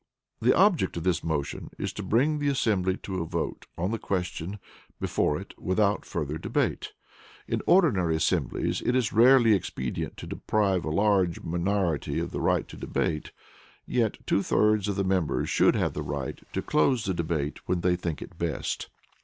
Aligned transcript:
]The 0.41 0.55
Object 0.55 0.97
of 0.97 1.03
this 1.03 1.23
motion 1.23 1.69
is 1.77 1.93
to 1.93 2.01
bring 2.01 2.39
the 2.39 2.47
assembly 2.47 2.97
to 3.03 3.21
a 3.21 3.25
vote 3.27 3.67
on 3.77 3.91
the 3.91 3.99
question 3.99 4.57
before 4.99 5.39
it 5.39 5.53
without 5.61 6.05
further 6.05 6.39
debate. 6.39 6.93
In 7.47 7.61
ordinary 7.67 8.15
assemblies 8.15 8.81
it 8.83 8.95
is 8.95 9.13
rarely 9.13 9.53
expedient 9.53 10.17
to 10.17 10.25
deprive 10.25 10.85
a 10.85 10.89
large 10.89 11.41
minority 11.43 12.17
of 12.17 12.31
the 12.31 12.41
right 12.41 12.73
of 12.73 12.79
debate, 12.79 13.31
and 13.85 13.95
yet 13.95 14.17
two 14.25 14.41
thirds 14.41 14.87
of 14.87 14.95
the 14.95 15.03
members 15.03 15.51
should 15.51 15.75
have 15.75 15.93
the 15.93 16.01
right 16.01 16.39
to 16.53 16.63
close 16.63 17.05
the 17.05 17.13
debate 17.13 17.59
when 17.67 17.81
they 17.81 17.95
think 17.95 18.23
it 18.23 18.39
best. 18.39 18.89